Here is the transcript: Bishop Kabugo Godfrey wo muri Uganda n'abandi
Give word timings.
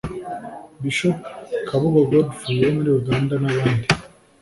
Bishop 0.81 1.17
Kabugo 1.67 1.99
Godfrey 2.11 2.61
wo 2.65 2.71
muri 2.77 2.89
Uganda 2.99 3.33
n'abandi 3.41 3.87